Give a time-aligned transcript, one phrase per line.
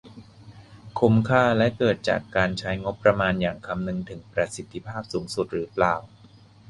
[0.99, 5.95] คุ้มค่าและเกิดจากการใช้งบประมาณอย่างคำนึงถึงประสิทธิภาพสูงสุดหรือเปล่า